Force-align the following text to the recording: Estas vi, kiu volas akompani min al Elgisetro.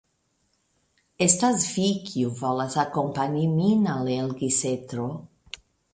Estas 1.25 1.65
vi, 1.73 1.85
kiu 2.07 2.31
volas 2.41 2.77
akompani 2.85 3.45
min 3.59 3.85
al 3.97 4.13
Elgisetro. 4.15 5.07